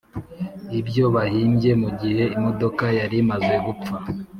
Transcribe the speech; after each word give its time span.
Ibyo 0.79 1.05
bahimbye 1.15 1.71
mu 1.81 1.89
gihe 1.99 2.23
imodoka 2.37 2.83
yarimaze 2.99 3.53
gupfa 3.65 3.95